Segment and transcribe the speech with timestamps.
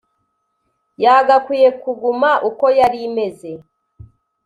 [1.03, 3.49] yagakwiye kuguma uko yari imeze